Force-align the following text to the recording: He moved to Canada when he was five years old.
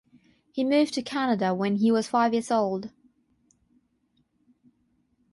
He 0.51 0.63
moved 0.63 0.95
to 0.95 1.03
Canada 1.03 1.53
when 1.53 1.75
he 1.75 1.91
was 1.91 2.07
five 2.07 2.33
years 2.33 2.49
old. 2.49 2.89